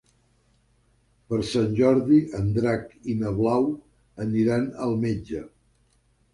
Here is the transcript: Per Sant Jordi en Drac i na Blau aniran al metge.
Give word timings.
Per 1.33 1.39
Sant 1.49 1.75
Jordi 1.81 2.17
en 2.41 2.49
Drac 2.57 2.89
i 3.15 3.17
na 3.21 3.35
Blau 3.43 3.71
aniran 4.29 4.69
al 4.89 5.01
metge. 5.09 5.47